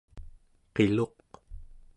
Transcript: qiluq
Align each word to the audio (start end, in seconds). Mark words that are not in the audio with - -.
qiluq 0.75 1.15